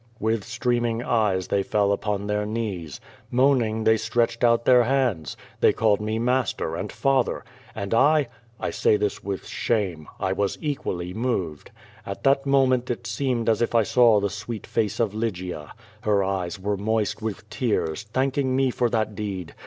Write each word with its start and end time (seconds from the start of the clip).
With 0.19 0.43
streaming 0.45 1.03
eyes, 1.03 1.49
they 1.49 1.61
fell 1.61 1.91
upon 1.91 2.25
their 2.25 2.43
knees. 2.43 2.99
^Moaning 3.31 3.85
they 3.85 3.97
stretched 3.97 4.43
out 4.43 4.65
their 4.65 4.81
hands. 4.85 5.37
They 5.59 5.73
called 5.73 6.01
me 6.01 6.17
Master 6.17 6.75
and 6.75 6.89
Fatlier. 6.91 7.43
And 7.75 7.93
I— 7.93 8.27
I 8.59 8.71
say 8.71 8.97
this 8.97 9.23
with 9.23 9.45
shame— 9.45 10.07
I 10.19 10.33
was 10.33 10.57
equally 10.59 11.13
moved. 11.13 11.69
At 12.03 12.23
that 12.23 12.47
moment 12.47 12.89
it 12.89 13.05
seemed 13.05 13.47
as 13.47 13.61
if 13.61 13.75
I 13.75 13.83
saw 13.83 14.19
the 14.19 14.31
sweet 14.31 14.65
face 14.65 14.99
of 14.99 15.13
Lygia. 15.13 15.71
Her 16.01 16.23
eyes 16.23 16.59
were 16.59 16.77
moist 16.77 17.21
with 17.21 17.47
tears, 17.51 18.01
thanking 18.11 18.55
me 18.55 18.71
for 18.71 18.89
that 18.89 19.13
deed. 19.13 19.53